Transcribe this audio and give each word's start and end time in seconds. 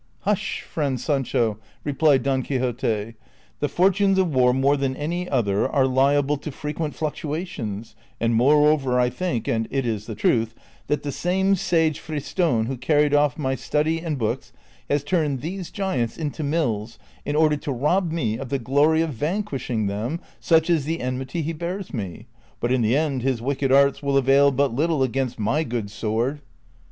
"Hush, 0.21 0.61
friend 0.63 0.99
Sancho," 0.99 1.59
replied 1.83 2.23
Don 2.23 2.41
Quixote, 2.41 3.13
''the 3.61 3.69
fortunes 3.69 4.17
of 4.17 4.33
war 4.33 4.51
more 4.51 4.75
than 4.75 4.95
any 4.95 5.29
other 5.29 5.69
are 5.69 5.83
lial)le 5.83 6.41
to 6.41 6.49
frecpient 6.49 6.95
fluctuations; 6.95 7.95
and 8.19 8.33
moreover 8.33 8.99
I 8.99 9.11
think, 9.11 9.47
and 9.47 9.67
it 9.69 9.85
is 9.85 10.07
the 10.07 10.15
truth, 10.15 10.55
that 10.87 11.03
that 11.03 11.11
same 11.11 11.53
sage 11.53 11.99
Friston 12.01 12.65
who 12.65 12.77
carried 12.77 13.13
off 13.13 13.37
my 13.37 13.53
study 13.53 14.01
and 14.01 14.17
books, 14.17 14.51
has 14.89 15.03
turned 15.03 15.41
these 15.41 15.69
giants 15.69 16.17
into 16.17 16.41
mills 16.41 16.97
in 17.23 17.35
order 17.35 17.57
to 17.57 17.71
rob 17.71 18.11
me 18.11 18.39
of 18.39 18.49
the 18.49 18.57
glory 18.57 19.03
of 19.03 19.13
vanquish 19.13 19.69
ing 19.69 19.85
them, 19.85 20.19
such 20.39 20.67
is 20.67 20.85
the 20.85 20.99
enmity 20.99 21.43
he 21.43 21.53
bears 21.53 21.93
me; 21.93 22.25
but 22.59 22.71
in 22.71 22.81
the 22.81 22.97
end 22.97 23.21
his 23.21 23.39
wicked 23.39 23.71
arts 23.71 24.01
will 24.01 24.17
avail 24.17 24.49
but 24.49 24.73
little 24.73 25.03
against 25.03 25.37
my 25.37 25.63
good 25.63 25.91
sword." 25.91 26.41